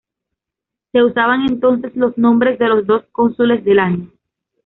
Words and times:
Se 0.93 1.03
usaban 1.03 1.41
entonces 1.47 1.95
los 1.95 2.17
nombres 2.17 2.57
de 2.57 2.67
los 2.67 2.87
dos 2.87 3.03
cónsules 3.11 3.63
del 3.63 3.77
año. 3.77 4.11